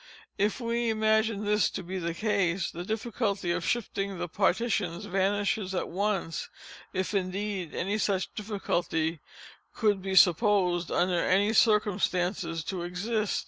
[0.39, 5.75] If we imagine this to be the case, the difficulty of shifting the partitions vanishes
[5.75, 6.49] at once,
[6.91, 9.19] if indeed any such difficulty
[9.75, 13.39] could be supposed under any circumstances to exist.